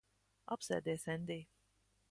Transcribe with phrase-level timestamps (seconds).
[0.55, 1.47] Apsēdies, Endij.